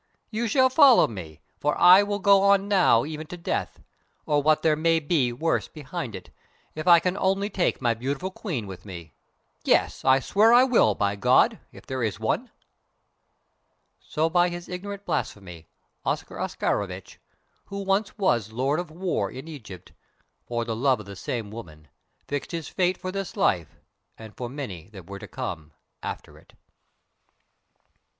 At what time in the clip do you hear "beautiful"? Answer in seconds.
7.93-8.31